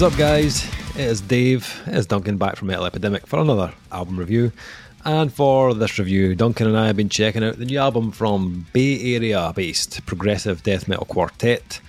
[0.00, 0.64] What's up, guys?
[0.94, 1.78] It is Dave.
[1.86, 4.50] It is Duncan back from Metal Epidemic for another album review.
[5.04, 8.64] And for this review, Duncan and I have been checking out the new album from
[8.72, 11.82] Bay Area based progressive death metal quartet,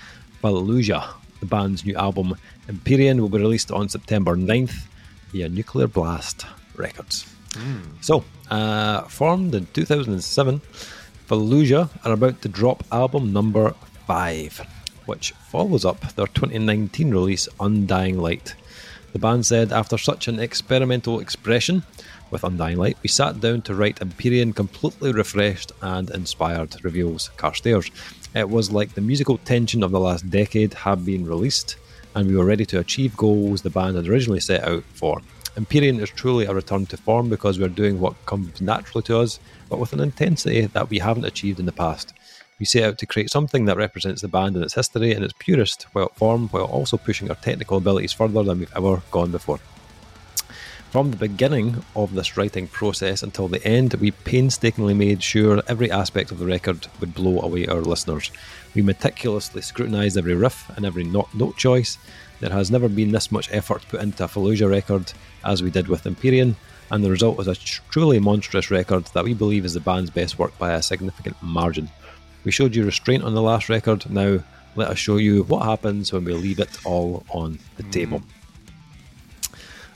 [0.44, 1.08] Fallujah.
[1.40, 2.36] The band's new album,
[2.68, 4.88] Empyrean, will be released on September 9th
[5.32, 7.34] via Nuclear Blast Records.
[8.02, 10.60] So, uh, formed in 2007,
[11.30, 13.74] Fallujah are about to drop album number
[14.06, 18.56] 5, which follows up their 2019 release, Undying Light.
[19.14, 21.84] The band said, after such an experimental expression
[22.30, 27.92] with Undying Light, we sat down to write Empyrean completely refreshed and inspired, reveals Carstairs.
[28.34, 31.76] It was like the musical tension of the last decade had been released,
[32.16, 35.22] and we were ready to achieve goals the band had originally set out for.
[35.58, 39.40] Empyrean is truly a return to form because we're doing what comes naturally to us,
[39.70, 42.14] but with an intensity that we haven't achieved in the past.
[42.62, 45.34] We set out to create something that represents the band and its history in its
[45.40, 49.60] purest form, while also pushing our technical abilities further than we've ever gone before.
[50.92, 55.90] From the beginning of this writing process until the end, we painstakingly made sure every
[55.90, 58.30] aspect of the record would blow away our listeners.
[58.76, 61.98] We meticulously scrutinised every riff and every note, choice.
[62.42, 65.88] There has never been this much effort put into a Fallujah record as we did
[65.88, 66.56] with Empyrean,
[66.92, 70.38] and the result is a truly monstrous record that we believe is the band's best
[70.38, 71.90] work by a significant margin.
[72.44, 74.40] We showed you restraint on the last record, now
[74.76, 78.24] let us show you what happens when we leave it all on the table.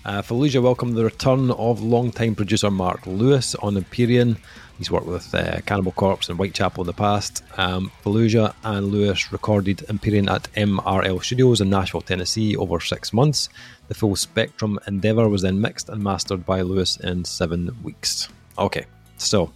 [0.05, 4.37] Uh, Fallujah welcomed the return of longtime producer Mark Lewis on Empyrean.
[4.77, 7.41] He's worked with uh, Cannibal Corpse and Whitechapel in the past.
[7.57, 13.49] Um, Fallujah and Lewis recorded Empyrean at MRL Studios in Nashville, Tennessee over six months.
[13.87, 18.29] The full Spectrum endeavour was then mixed and mastered by Lewis in seven weeks.
[18.59, 18.85] Okay,
[19.17, 19.51] so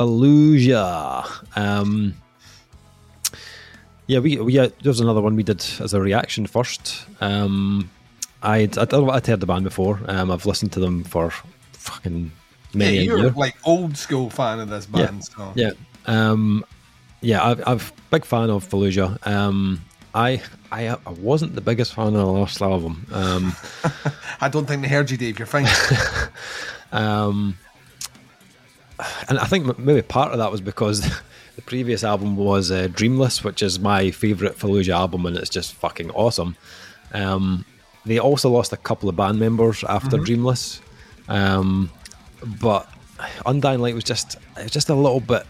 [0.00, 1.26] Fallujah.
[1.58, 2.14] Um,
[4.06, 7.04] yeah, we, we uh, there was another one we did as a reaction first.
[7.20, 7.90] Um,
[8.42, 10.00] I'd, I'd, I'd heard the band before.
[10.06, 11.34] Um, I've listened to them for
[11.72, 12.32] fucking
[12.72, 13.30] many yeah, you're year.
[13.32, 15.26] like old school fan of this band.
[15.26, 15.52] So.
[15.54, 15.72] Yeah,
[16.06, 16.64] um,
[17.20, 19.26] yeah, I've, I've big fan of Fallujah.
[19.26, 19.82] Um,
[20.14, 23.06] I, I I wasn't the biggest fan of the last album.
[23.12, 23.54] Um,
[24.40, 25.38] I don't think they heard you, Dave.
[25.38, 25.66] You're fine.
[26.92, 27.58] um,
[29.28, 31.00] and I think maybe part of that was because
[31.56, 35.74] the previous album was uh, Dreamless, which is my favorite Fallujah album, and it's just
[35.74, 36.56] fucking awesome.
[37.12, 37.64] Um,
[38.06, 40.80] they also lost a couple of band members after Dreamless,
[41.28, 41.90] um,
[42.60, 42.88] but
[43.46, 45.44] Undying Light was just it was just a little bit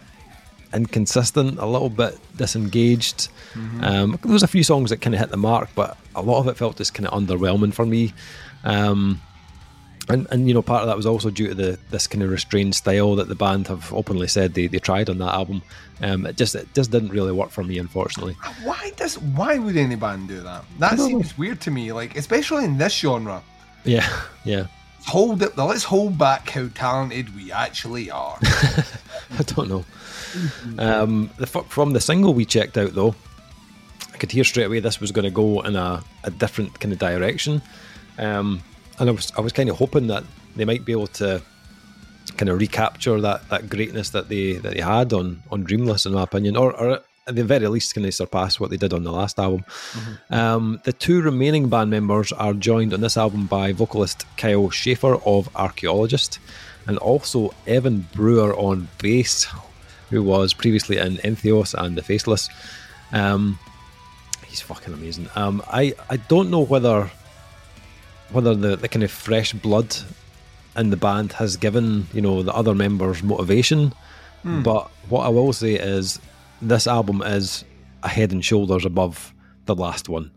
[0.73, 3.29] inconsistent, a little bit disengaged.
[3.83, 6.39] Um, there was a few songs that kind of hit the mark, but a lot
[6.39, 8.13] of it felt just kind of underwhelming for me.
[8.63, 9.21] Um,
[10.13, 12.29] and, and you know part of that was also due to the this kind of
[12.29, 15.61] restrained style that the band have openly said they, they tried on that album.
[16.01, 18.35] Um, it just it just didn't really work for me, unfortunately.
[18.63, 20.65] why does why would any band do that?
[20.79, 21.91] That seems weird to me.
[21.91, 23.43] Like especially in this genre.
[23.83, 24.07] Yeah,
[24.43, 24.67] yeah.
[25.07, 25.57] Hold it.
[25.57, 28.37] Let's hold back how talented we actually are.
[28.43, 29.85] I don't know.
[30.77, 33.15] Um, the from the single we checked out though,
[34.13, 36.93] I could hear straight away this was going to go in a, a different kind
[36.93, 37.61] of direction,
[38.17, 38.61] um,
[38.99, 40.23] and I was I was kind of hoping that
[40.55, 41.41] they might be able to
[42.37, 46.13] kind of recapture that, that greatness that they that they had on on Dreamless, in
[46.13, 49.03] my opinion, or, or at the very least, can they surpass what they did on
[49.03, 49.63] the last album?
[50.31, 55.15] Um, the two remaining band members are joined on this album by vocalist Kyle Schaefer
[55.25, 56.39] of Archaeologist,
[56.87, 59.47] and also Evan Brewer on bass,
[60.09, 62.49] who was previously in Entheos and The Faceless.
[63.13, 63.59] Um,
[64.47, 65.29] he's fucking amazing.
[65.35, 67.11] Um, I I don't know whether
[68.31, 69.95] whether the, the kind of fresh blood
[70.75, 73.93] in the band has given you know the other members motivation,
[74.63, 76.19] but what I will say is
[76.61, 77.65] this album is
[78.03, 79.33] a head and shoulders above
[79.65, 80.31] the last one.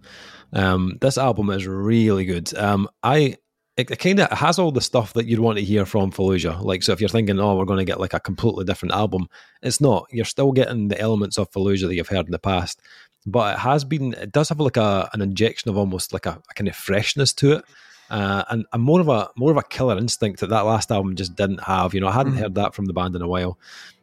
[0.52, 2.54] Um, this album is really good.
[2.56, 3.36] Um, I
[3.76, 6.62] it, it kind of has all the stuff that you'd want to hear from Fallujah.
[6.62, 9.26] Like, so if you're thinking, oh, we're going to get like a completely different album,
[9.62, 10.06] it's not.
[10.12, 12.80] You're still getting the elements of Fallujah that you've heard in the past,
[13.26, 14.14] but it has been.
[14.14, 17.32] It does have like a an injection of almost like a, a kind of freshness
[17.34, 17.64] to it.
[18.10, 21.16] Uh, and, and more of a more of a killer instinct that that last album
[21.16, 21.94] just didn't have.
[21.94, 23.58] You know, I hadn't heard that from the band in a while.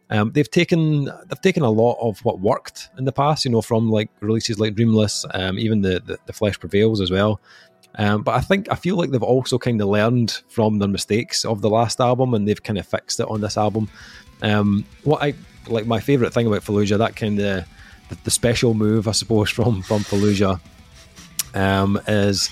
[0.09, 3.61] Um, they've taken they've taken a lot of what worked in the past, you know,
[3.61, 7.39] from like releases like Dreamless, um, even the, the the Flesh Prevails as well.
[7.95, 11.45] Um, but I think I feel like they've also kind of learned from their mistakes
[11.45, 13.89] of the last album, and they've kind of fixed it on this album.
[14.41, 15.33] Um, what I
[15.67, 17.65] like my favorite thing about Fallujah, that kind of
[18.11, 20.59] the, the special move, I suppose, from from Fallujah,
[21.53, 22.49] um, is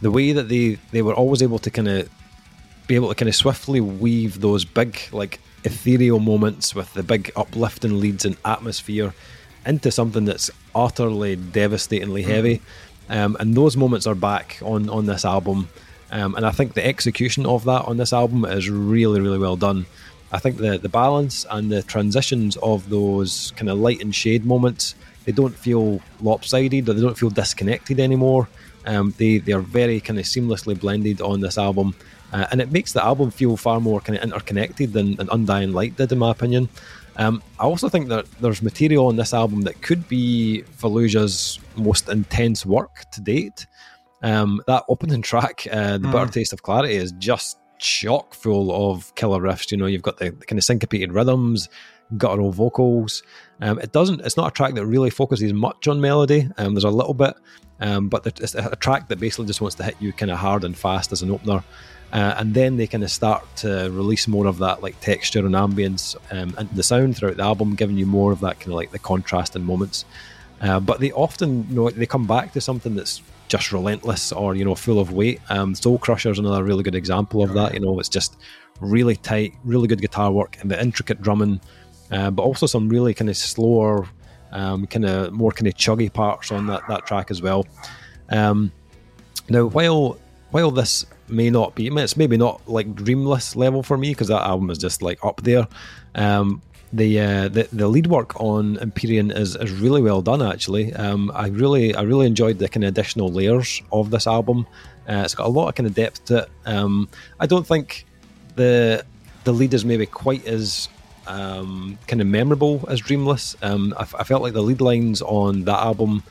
[0.00, 2.08] the way that they they were always able to kind of
[2.86, 7.32] be able to kind of swiftly weave those big like ethereal moments with the big
[7.36, 9.12] uplifting leads and atmosphere
[9.66, 12.62] into something that's utterly devastatingly heavy
[13.08, 15.68] um, and those moments are back on on this album.
[16.10, 19.56] Um, and I think the execution of that on this album is really, really well
[19.56, 19.84] done.
[20.32, 24.44] I think the the balance and the transitions of those kind of light and shade
[24.44, 24.94] moments
[25.28, 28.48] they don't feel lopsided or they don't feel disconnected anymore.
[28.86, 31.94] Um, they they are very kind of seamlessly blended on this album,
[32.32, 35.74] uh, and it makes the album feel far more kind of interconnected than, than Undying
[35.74, 36.70] Light did, in my opinion.
[37.16, 42.08] Um, I also think that there's material on this album that could be Fallujah's most
[42.08, 43.66] intense work to date.
[44.22, 46.12] Um, that opening track, uh, "The mm.
[46.12, 49.70] Bitter Taste of Clarity," is just chock full of killer riffs.
[49.70, 51.68] You know, you've got the, the kind of syncopated rhythms,
[52.16, 53.22] guttural vocals.
[53.60, 54.20] Um, it doesn't.
[54.20, 56.48] It's not a track that really focuses much on melody.
[56.56, 57.34] Um, there's a little bit,
[57.80, 60.64] um, but it's a track that basically just wants to hit you kind of hard
[60.64, 61.62] and fast as an opener.
[62.10, 65.54] Uh, and then they kind of start to release more of that like texture and
[65.54, 68.74] ambience um, into the sound throughout the album, giving you more of that kind of
[68.74, 70.06] like the contrast and moments.
[70.60, 74.54] Uh, but they often, you know, they come back to something that's just relentless or
[74.54, 75.40] you know full of weight.
[75.48, 77.74] Um, Soul Crusher is another really good example of that.
[77.74, 78.36] You know, it's just
[78.80, 81.60] really tight, really good guitar work and the intricate drumming,
[82.10, 84.06] uh, but also some really kind of slower,
[84.52, 87.66] um, kind of more kind of chuggy parts on that that track as well.
[88.30, 88.72] Um,
[89.48, 90.18] now, while
[90.50, 94.42] while this may not be, it's maybe not like Dreamless level for me because that
[94.42, 95.66] album is just like up there.
[96.14, 96.62] Um,
[96.92, 100.42] the, uh, the the lead work on Empyrean is, is really well done.
[100.42, 104.66] Actually, um, I really I really enjoyed the kind of additional layers of this album.
[105.08, 106.50] Uh, it's got a lot of kind of depth to it.
[106.66, 107.08] Um,
[107.40, 108.06] I don't think
[108.56, 109.04] the
[109.44, 110.88] the lead is maybe quite as
[111.26, 113.56] um, kind of memorable as Dreamless.
[113.62, 116.22] Um, I, I, felt like the lead lines on that album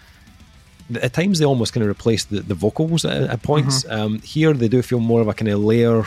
[1.02, 3.84] at times they almost kind of replace the, the vocals at, at points.
[3.84, 4.00] Mm-hmm.
[4.00, 6.04] Um, here they do feel more of a kind of layer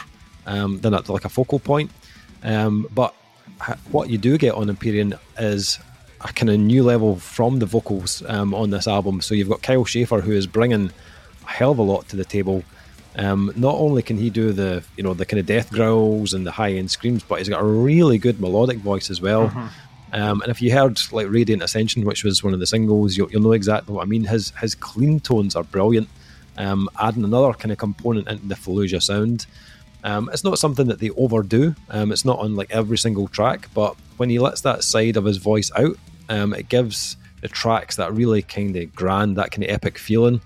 [0.47, 1.91] um, than a, like a focal point.
[2.43, 3.14] Um, but
[3.90, 5.78] what you do get on Empyrean is
[6.22, 9.20] a kind of new level from the vocals um, on this album.
[9.20, 10.90] So you've got Kyle Schaefer who is bringing
[11.46, 12.62] a hell of a lot to the table.
[13.16, 16.46] Um, not only can he do the you know the kind of death growls and
[16.46, 19.48] the high end screams, but he's got a really good melodic voice as well.
[19.48, 19.66] Mm-hmm.
[20.12, 23.30] Um, and if you heard like Radiant Ascension, which was one of the singles, you'll,
[23.30, 24.24] you'll know exactly what I mean.
[24.24, 26.08] His his clean tones are brilliant,
[26.56, 29.46] um, adding another kind of component into the Fallujah sound.
[30.05, 31.75] Um, it's not something that they overdo.
[31.91, 35.25] Um, it's not on like every single track, but when he lets that side of
[35.25, 35.97] his voice out,
[36.29, 40.41] um, it gives the tracks that really kind of grand, that kind of epic feeling.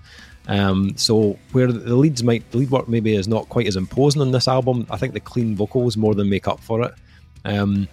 [0.47, 4.21] Um, so where the leads might, the lead work maybe is not quite as imposing
[4.21, 4.85] on this album.
[4.89, 6.93] I think the clean vocals more than make up for it.
[7.43, 7.87] Um,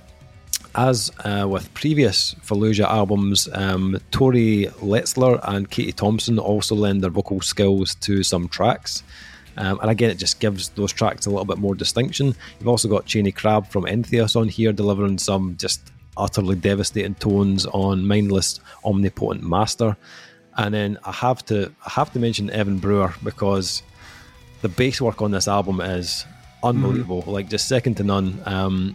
[0.75, 7.11] as uh, with previous Fallujah albums, um, Tori Letzler and Katie Thompson also lend their
[7.11, 9.03] vocal skills to some tracks.
[9.57, 12.35] Um, and again, it just gives those tracks a little bit more distinction.
[12.59, 17.67] You've also got Chaney Crabb from Entheos on here delivering some just utterly devastating tones
[17.67, 19.97] on Mindless Omnipotent Master.
[20.57, 23.83] And then I have to I have to mention Evan Brewer because
[24.61, 26.27] the bass work on this album is
[26.63, 27.29] unbelievable, mm.
[27.29, 28.41] like just second to none.
[28.45, 28.95] Um,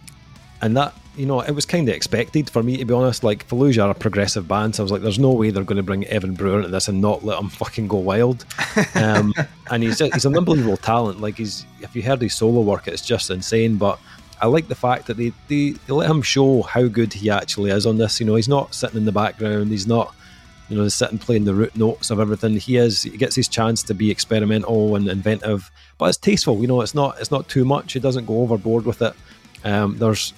[0.60, 3.24] and that you know, it was kind of expected for me to be honest.
[3.24, 5.76] Like Fallujah are a progressive band, so I was like, "There's no way they're going
[5.76, 8.46] to bring Evan Brewer into this and not let him fucking go wild."
[8.94, 9.34] Um,
[9.70, 11.20] and he's just, he's an unbelievable talent.
[11.20, 13.76] Like he's if you heard his solo work, it's just insane.
[13.76, 13.98] But
[14.40, 17.70] I like the fact that they, they, they let him show how good he actually
[17.70, 18.20] is on this.
[18.20, 19.70] You know, he's not sitting in the background.
[19.70, 20.14] He's not
[20.68, 22.56] you know sitting playing the root notes of everything.
[22.56, 26.60] He is he gets his chance to be experimental and inventive, but it's tasteful.
[26.60, 27.92] You know, it's not it's not too much.
[27.92, 29.14] He doesn't go overboard with it.
[29.64, 30.32] Um, there's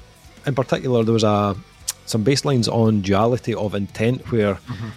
[0.46, 1.56] in particular, there was a
[2.06, 4.88] some bass lines on duality of intent where mm-hmm.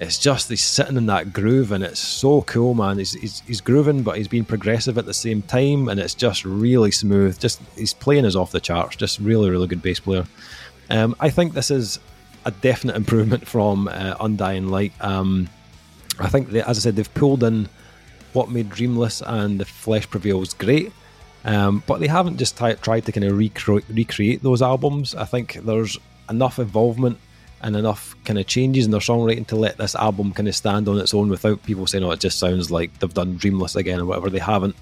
[0.00, 2.98] it's just he's sitting in that groove and it's so cool, man.
[2.98, 6.44] He's, he's he's grooving, but he's being progressive at the same time, and it's just
[6.44, 7.38] really smooth.
[7.38, 8.96] Just he's playing us off the charts.
[8.96, 10.24] Just really, really good bass player.
[10.90, 11.98] Um, I think this is
[12.44, 14.92] a definite improvement from uh, Undying Light.
[15.00, 15.48] Um,
[16.18, 17.68] I think, they, as I said, they've pulled in
[18.32, 20.92] what made Dreamless and The Flesh Prevails great.
[21.44, 25.14] Um, but they haven't just t- tried to kind of recre- recreate those albums.
[25.14, 25.98] I think there's
[26.30, 27.18] enough involvement
[27.62, 30.88] and enough kind of changes in their songwriting to let this album kind of stand
[30.88, 34.00] on its own without people saying, "Oh, it just sounds like they've done Dreamless again"
[34.00, 34.30] or whatever.
[34.30, 34.76] They haven't.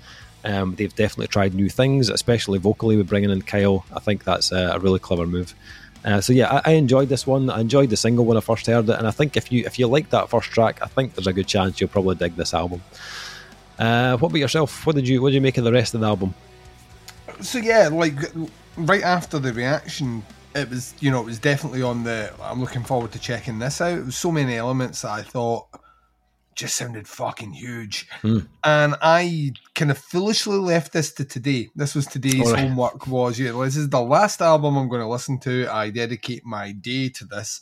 [0.45, 3.85] Um, they've definitely tried new things, especially vocally with bringing in Kyle.
[3.95, 5.55] I think that's a, really clever move.
[6.02, 7.50] Uh, so yeah, I, I, enjoyed this one.
[7.50, 9.79] I enjoyed the single when I first heard it, and I think if you if
[9.79, 12.55] you like that first track, I think there's a good chance you'll probably dig this
[12.55, 12.83] album.
[13.79, 14.87] Uh, what about yourself?
[14.87, 16.35] What did you what did you make of the rest of the album?
[17.40, 18.14] So yeah, like
[18.76, 20.23] right after the reaction,
[20.54, 22.32] it was you know it was definitely on the.
[22.42, 23.99] I'm looking forward to checking this out.
[23.99, 25.66] It was so many elements that I thought
[26.54, 28.47] just sounded fucking huge, mm.
[28.64, 31.68] and I kind of foolishly left this to today.
[31.75, 32.61] This was today's right.
[32.61, 33.06] homework.
[33.06, 35.68] Was you know, this is the last album I'm going to listen to.
[35.70, 37.61] I dedicate my day to this.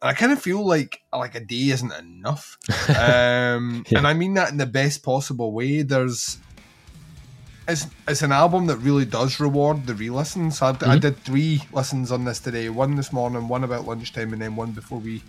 [0.00, 2.58] and I kind of feel like like a day isn't enough.
[2.88, 3.98] Um, Yeah.
[3.98, 5.82] And I mean that in the best possible way.
[5.82, 6.38] There's
[7.72, 10.60] it's it's an album that really does reward the re-listens.
[10.62, 12.68] I, I did three listens on this today.
[12.68, 15.22] One this morning, one about lunchtime, and then one before we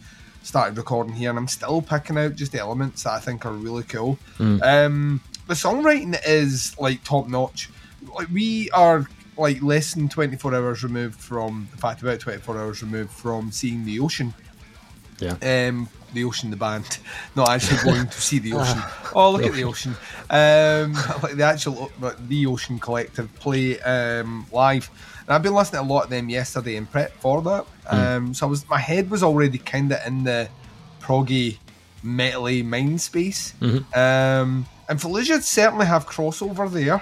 [0.43, 1.29] started recording here.
[1.29, 4.19] And I'm still picking out just elements that I think are really cool.
[4.61, 7.69] Um, the songwriting is like top notch.
[8.13, 9.07] Like we are
[9.37, 13.85] like less than 24 hours removed from, in fact, about 24 hours removed from seeing
[13.85, 14.33] the ocean
[15.19, 15.67] Yeah.
[15.69, 16.99] um, the ocean, the band,
[17.35, 18.81] not actually going to see the ocean.
[19.15, 19.95] Oh, look at the ocean!
[20.29, 20.93] Um,
[21.23, 24.89] like the actual like, the Ocean Collective play um, live,
[25.21, 27.65] and I've been listening to a lot of them yesterday in prep for that.
[27.87, 30.49] Um, so I was my head was already kind of in the
[31.01, 31.57] proggy,
[32.03, 33.53] metally mind space.
[33.61, 37.01] Um, and Fallujah certainly have crossover there.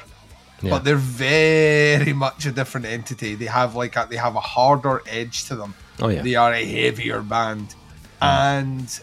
[0.61, 0.69] Yeah.
[0.69, 3.33] But they're very much a different entity.
[3.35, 5.73] They have like a, they have a harder edge to them.
[5.99, 6.21] Oh, yeah.
[6.21, 7.73] They are a heavier band.
[8.21, 8.99] And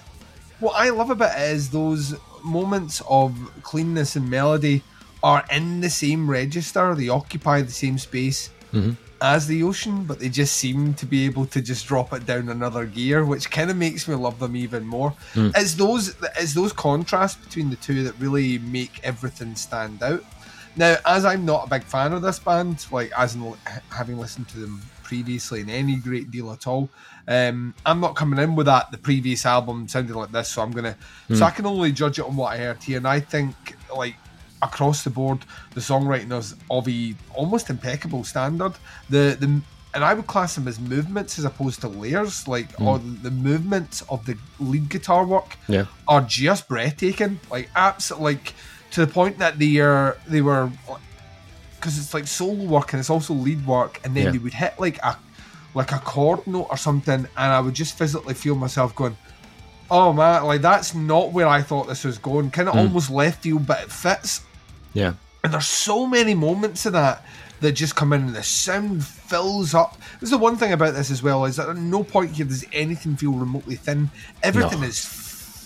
[0.61, 4.83] what I love about it is those moments of cleanness and melody
[5.23, 6.95] are in the same register.
[6.95, 8.93] They occupy the same space mm-hmm.
[9.21, 12.49] as the ocean, but they just seem to be able to just drop it down
[12.49, 15.15] another gear, which kind of makes me love them even more.
[15.35, 15.53] Mm.
[15.57, 20.25] It's those it's those contrasts between the two that really make everything stand out.
[20.77, 23.55] Now, as I'm not a big fan of this band, like as in
[23.91, 24.81] having listened to them
[25.13, 26.85] previously in any great deal at all,
[27.37, 28.85] um, I'm not coming in with that.
[28.91, 30.97] The previous album sounded like this, so I'm gonna.
[31.39, 33.55] So I can only judge it on what I heard here, and I think
[34.03, 34.17] like
[34.61, 35.39] across the board,
[35.75, 38.75] the songwriting is of a almost impeccable standard.
[39.11, 39.49] The the
[39.95, 42.47] and I would class them as movements as opposed to layers.
[42.47, 45.87] Like, or the movements of the lead guitar work Yeah.
[46.07, 47.41] are just breathtaking.
[47.51, 48.55] Like, absolutely, like
[48.93, 50.71] to the point that they are they were
[51.79, 54.31] because it's like solo work and it's also lead work, and then Yeah.
[54.33, 55.17] they would hit like a
[55.75, 59.17] like a chord note or something, and I would just physically feel myself going,
[59.91, 62.81] "Oh man, like that's not where I thought this was going." Kind of hmm.
[62.81, 64.43] almost left field, but it fits.
[64.95, 65.15] Yeah.
[65.45, 67.23] And there's so many moments of that
[67.61, 69.97] that just come in and the sound fills up.
[70.15, 72.47] This is the one thing about this as well, is that at no point here
[72.47, 74.11] does anything feel remotely thin.
[74.43, 74.87] Everything No.
[74.87, 75.05] is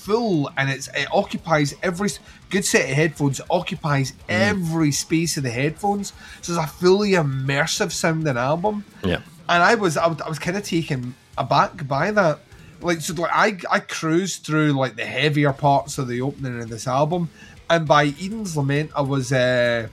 [0.05, 2.11] full and it's it occupies every
[2.51, 6.13] good set of headphones occupies every space of the headphones.
[6.43, 8.85] So it's a fully immersive sounding album.
[9.05, 9.21] Yeah.
[9.49, 12.41] And I was I, was- I was kind of taken aback by that.
[12.81, 16.69] Like so like I I cruised through like the heavier parts of the opening of
[16.69, 17.31] this album
[17.71, 19.87] and by Eden's Lament I was uh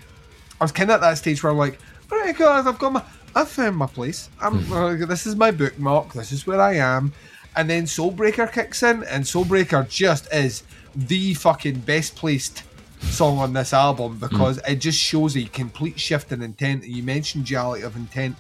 [0.60, 1.78] I was kind of at that stage where I'm like,
[2.12, 3.04] all right, guys, I've got my,
[3.36, 4.30] I've found my place.
[4.42, 6.12] I'm, uh, this is my bookmark.
[6.14, 7.14] This is where I am.
[7.60, 10.64] And then Soulbreaker kicks in, and Soulbreaker just is
[10.96, 12.64] the fucking best placed
[13.02, 16.86] song on this album because it just shows a complete shift in intent.
[16.88, 18.38] You mentioned duality of intent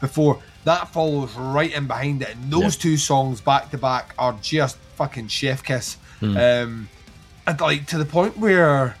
[0.00, 0.40] before.
[0.64, 4.78] That follows right in behind it, and those two songs back to back are just
[4.96, 5.98] fucking chef kiss.
[6.22, 6.88] Um,
[7.46, 8.96] and like to the point where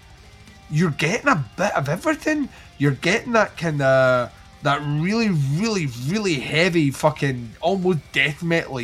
[0.70, 2.50] you're getting a bit of everything.
[2.76, 4.30] You're getting that kind of
[4.64, 8.80] that really, really, really heavy fucking almost death metal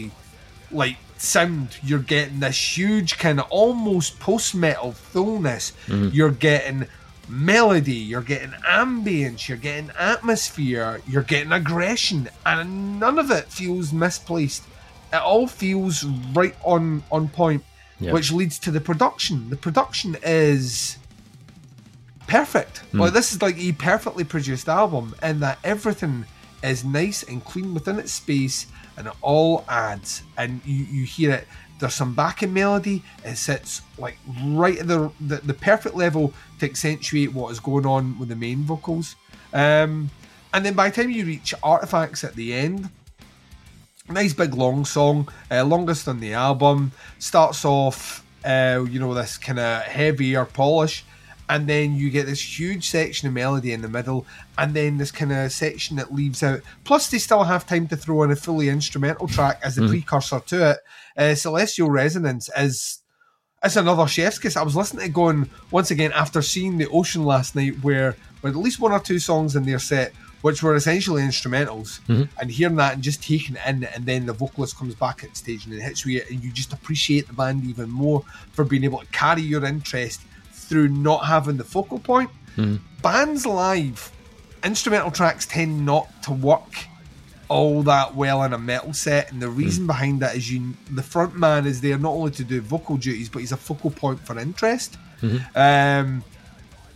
[0.71, 1.79] like sound.
[1.83, 5.73] You're getting this huge kind of almost post metal fullness.
[5.87, 6.15] Mm-hmm.
[6.15, 6.87] You're getting
[7.29, 7.95] melody.
[7.95, 9.49] You're getting ambience.
[9.49, 11.01] You're getting atmosphere.
[11.07, 14.65] You're getting aggression, and none of it feels misplaced.
[15.13, 17.65] It all feels right on on point,
[18.01, 18.13] Yeah.
[18.13, 19.51] which leads to the production.
[19.51, 20.99] The production is
[22.27, 22.83] perfect.
[22.93, 23.15] Like mm.
[23.15, 26.27] this is like a perfectly produced album, and that everything
[26.62, 30.23] is nice and clean within its space, and it all adds.
[30.37, 31.49] And you you hear it.
[31.79, 33.05] There's some backing melody.
[33.25, 37.87] It sits like right at the the, the perfect level to accentuate what is going
[37.87, 39.17] on with the main vocals.
[39.53, 40.11] Um,
[40.53, 42.91] and then by the time you reach artifacts at the end,
[44.09, 46.93] nice big long song, uh, longest on the album.
[47.19, 51.05] Starts off, uh, you know, this kind of heavier polish,
[51.49, 54.26] and then you get this huge section of melody in the middle,
[54.57, 56.61] and then this kind of section that leaves out.
[56.85, 60.40] Plus, they still have time to throw in a fully instrumental track as the precursor
[60.40, 60.78] to it.
[61.17, 62.99] Uh, Celestial Resonance is.
[63.61, 64.57] It's another chef's kiss.
[64.57, 68.14] I was listening to it going once again after seeing the ocean last night, where
[68.40, 70.12] with at least one or two songs in their set,
[70.43, 71.99] which were essentially instrumentals,
[72.40, 75.37] and hearing that and just taking it in, and then the vocalist comes back at
[75.37, 78.85] stage and it hits you, and you just appreciate the band even more for being
[78.85, 80.21] able to carry your interest
[80.69, 82.31] through not having the focal point.
[82.55, 82.77] Hmm.
[83.03, 84.13] Bands live,
[84.63, 86.87] instrumental tracks tend not to work
[87.49, 89.89] all that well in a metal set, and the reason hmm.
[89.89, 93.29] behind that is you the front man is there not only to do vocal duties,
[93.29, 94.97] but he's a focal point for interest.
[95.21, 95.39] Hmm.
[95.55, 96.25] Um,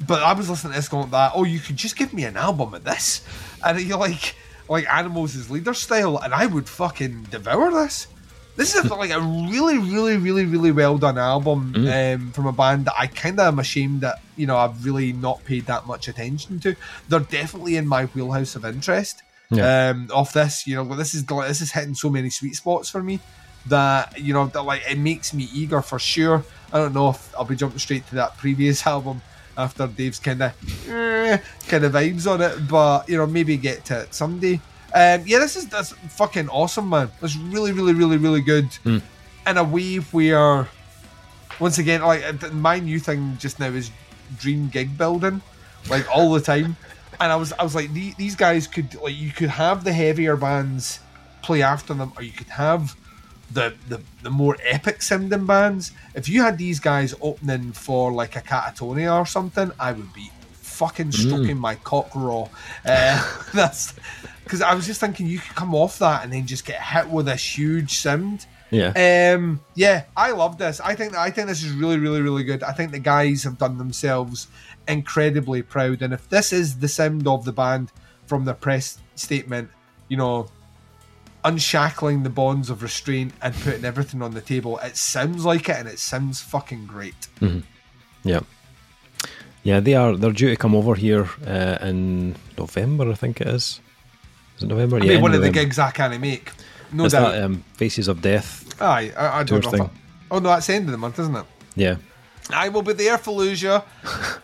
[0.06, 1.32] but I was listening to this going like that.
[1.34, 3.24] Oh, you could just give me an album of this,
[3.64, 4.34] and you're like,
[4.68, 8.08] like Animals as Leaders style, and I would fucking devour this.
[8.56, 12.14] This is like a really, really, really, really well done album Mm.
[12.16, 15.12] um, from a band that I kind of am ashamed that you know I've really
[15.12, 16.74] not paid that much attention to.
[17.08, 19.22] They're definitely in my wheelhouse of interest.
[19.50, 19.90] Yeah.
[19.90, 23.02] Um, off this, you know, this is this is hitting so many sweet spots for
[23.02, 23.20] me
[23.66, 26.44] that you know that like it makes me eager for sure.
[26.72, 29.20] I don't know if I'll be jumping straight to that previous album
[29.58, 30.52] after Dave's kind of
[31.68, 34.60] kind of vibes on it, but you know maybe get to it someday.
[34.94, 37.10] Um, yeah, this is that's fucking awesome, man.
[37.22, 38.66] It's really, really, really, really good.
[38.84, 38.98] Hmm.
[39.46, 40.68] In a way where,
[41.58, 43.90] once again, like my new thing just now is
[44.38, 45.40] dream gig building,
[45.88, 46.76] like all the time.
[47.20, 50.36] And I was, I was like, these guys could like you could have the heavier
[50.36, 51.00] bands
[51.42, 52.96] play after them, or you could have
[53.50, 55.92] the the, the more epic sounding bands.
[56.14, 60.30] If you had these guys opening for like a Katatonia or something, I would be
[60.52, 62.48] fucking stroking my cock raw.
[62.84, 63.94] Uh, that's
[64.52, 67.08] because I was just thinking you could come off that and then just get hit
[67.08, 68.44] with a huge sound.
[68.70, 68.92] Yeah.
[69.34, 70.78] Um, yeah, I love this.
[70.78, 72.62] I think I think this is really, really, really good.
[72.62, 74.48] I think the guys have done themselves
[74.86, 76.02] incredibly proud.
[76.02, 77.92] And if this is the sound of the band
[78.26, 79.70] from their press statement,
[80.08, 80.48] you know,
[81.46, 85.76] unshackling the bonds of restraint and putting everything on the table, it sounds like it,
[85.76, 87.28] and it sounds fucking great.
[88.22, 88.40] Yeah.
[89.62, 90.14] Yeah, they are.
[90.14, 93.80] They're due to come over here uh, in November, I think it is.
[94.62, 94.98] Is it November?
[94.98, 95.64] I yeah, mean, one of the November.
[95.64, 96.52] gigs I can't make.
[96.92, 97.32] No Is doubt.
[97.32, 98.80] that um, Faces of Death?
[98.80, 99.70] Aye, I, I don't know.
[99.70, 99.82] Thing?
[99.82, 99.90] I,
[100.30, 101.44] oh no, that's the end of the month, isn't it?
[101.74, 101.96] Yeah.
[102.50, 103.82] I will be there, Fallujah.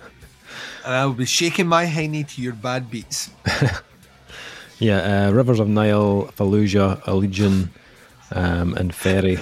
[0.85, 3.31] and I will be shaking my hiney to your bad beats.
[4.81, 7.69] Yeah, uh, Rivers of Nihil, Fallujah, Allegaeon,
[8.31, 9.41] um, and Ferry.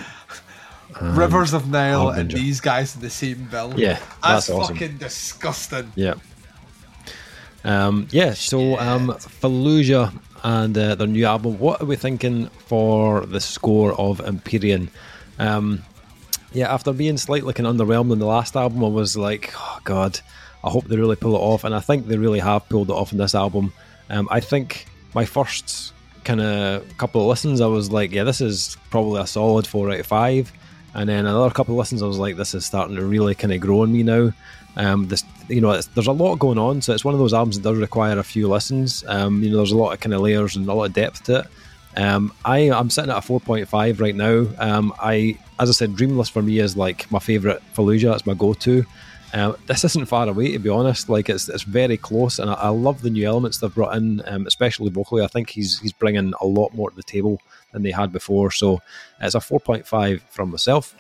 [1.03, 3.75] Rivers of Nihil and these guys in the same bill.
[3.77, 4.75] Yeah, that's, that's awesome.
[4.75, 5.93] fucking disgusting.
[5.95, 6.15] Yeah.
[7.65, 9.09] Um, yeah, so um,
[9.43, 11.59] Fallujah and uh, their new album.
[11.59, 14.89] What are we thinking for the score of Empyrean?
[15.41, 15.83] Um,
[16.53, 19.81] yeah, after being slightly kind of underwhelmed in the last album, I was like, oh
[19.83, 20.21] god,
[20.63, 22.93] I hope they really pull it off, and I think they really have pulled it
[22.93, 23.73] off in this album.
[24.09, 28.41] Um, I think my first kind of couple of listens, I was like, yeah, this
[28.41, 30.53] is probably a solid four out of five,
[30.97, 33.53] and then another couple of listens, I was like, this is starting to really kind
[33.53, 34.33] of grow on me now.
[34.77, 37.61] Um, this, you know, there's a lot going on, so it's one of those albums
[37.61, 39.05] that does require a few listens.
[39.07, 41.25] Um, you know, there's a lot of kind of layers and a lot of depth
[41.25, 41.47] to it.
[41.97, 44.47] Um, I I'm sitting at a 4.5 right now.
[44.59, 48.15] Um, I, as I said, Dreamless for me is like my favorite Fallujah.
[48.15, 48.85] It's my go-to.
[49.37, 51.11] Um, this isn't far away, to be honest.
[51.11, 54.23] Like it's it's very close, and I, I love the new elements they've brought in,
[54.27, 55.23] um, especially vocally.
[55.23, 58.51] I think he's he's bringing a lot more to the table than they had before.
[58.51, 58.81] So
[59.21, 60.95] it's a 4.5 from myself.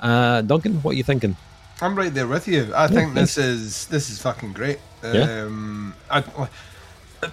[0.00, 1.36] Uh, Duncan, what are you thinking?
[1.82, 2.72] I'm right there with you.
[2.74, 4.78] I think this is this is fucking great.
[5.04, 5.42] Yeah.
[5.42, 6.24] Um, I,
[7.22, 7.28] uh,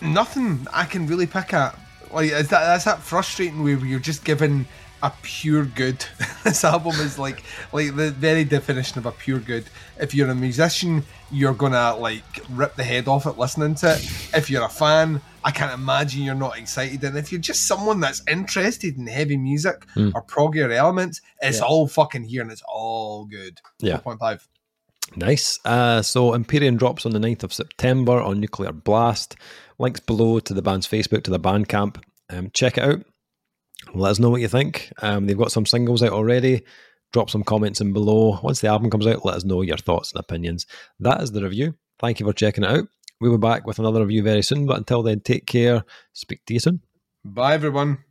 [0.00, 1.76] nothing I can really pick at.
[2.12, 4.66] Like is that that's that frustrating where you're just given
[5.04, 6.04] a pure good.
[6.44, 9.64] this album is like like the very definition of a pure good.
[10.00, 14.00] If you're a musician, you're gonna like rip the head off it listening to it.
[14.34, 17.04] If you're a fan, I can't imagine you're not excited.
[17.04, 21.64] And if you're just someone that's interested in heavy music or proggier elements, it's Yeah.
[21.64, 23.60] all fucking here and it's all good.
[23.80, 23.98] Yeah.
[23.98, 24.48] 4.5.
[25.16, 25.60] Nice.
[25.66, 29.36] Uh, so Empyrean drops on the 9th of September on Nuclear Blast.
[29.78, 32.02] Links below to the band's Facebook, to the Bandcamp.
[32.30, 33.04] Um, check it out.
[33.94, 34.92] Let us know what you think.
[35.02, 36.62] Um, they've got some singles out already.
[37.12, 38.40] Drop some comments in below.
[38.42, 40.66] Once the album comes out, let us know your thoughts and opinions.
[40.98, 41.74] That is the review.
[42.00, 42.88] Thank you for checking it out.
[43.20, 45.84] We'll be back with another review very soon, but until then, take care.
[46.12, 46.80] Speak to you soon.
[47.24, 48.03] Bye, everyone.